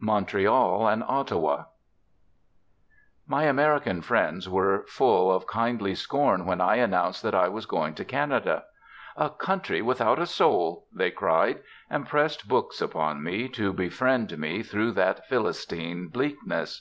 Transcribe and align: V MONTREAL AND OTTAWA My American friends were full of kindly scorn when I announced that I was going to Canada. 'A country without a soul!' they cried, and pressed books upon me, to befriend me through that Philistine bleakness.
V 0.00 0.06
MONTREAL 0.06 0.88
AND 0.88 1.04
OTTAWA 1.06 1.66
My 3.26 3.42
American 3.44 4.00
friends 4.00 4.48
were 4.48 4.86
full 4.86 5.30
of 5.30 5.46
kindly 5.46 5.94
scorn 5.94 6.46
when 6.46 6.62
I 6.62 6.76
announced 6.76 7.22
that 7.24 7.34
I 7.34 7.48
was 7.48 7.66
going 7.66 7.92
to 7.96 8.04
Canada. 8.06 8.64
'A 9.18 9.28
country 9.36 9.82
without 9.82 10.18
a 10.18 10.24
soul!' 10.24 10.86
they 10.94 11.10
cried, 11.10 11.60
and 11.90 12.08
pressed 12.08 12.48
books 12.48 12.80
upon 12.80 13.22
me, 13.22 13.48
to 13.50 13.74
befriend 13.74 14.38
me 14.38 14.62
through 14.62 14.92
that 14.92 15.26
Philistine 15.26 16.08
bleakness. 16.08 16.80